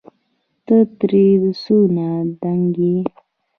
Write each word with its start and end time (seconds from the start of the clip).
ته 0.65 0.77
ترې 0.97 1.27
څونه 1.61 2.05
دنګ 2.41 2.73
يې 2.85 2.97